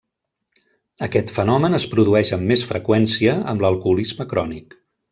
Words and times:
Aquest 1.07 1.33
fenomen 1.35 1.79
es 1.79 1.85
produeix 1.93 2.33
amb 2.39 2.51
més 2.53 2.65
freqüència 2.73 3.39
amb 3.55 3.67
l'alcoholisme 3.67 4.33
crònic. 4.35 4.79